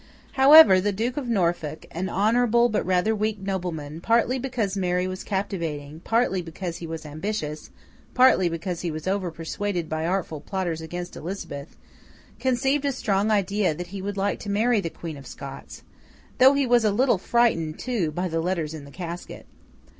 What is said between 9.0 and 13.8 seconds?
over persuaded by artful plotters against Elizabeth, conceived a strong idea